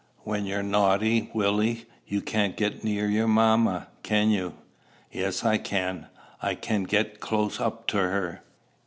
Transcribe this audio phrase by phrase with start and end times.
[0.23, 4.55] When you're naughty, Willie, you can't get near your mamma, can you?"
[5.11, 6.07] "Yes, I can.
[6.41, 8.41] I can get close up to her."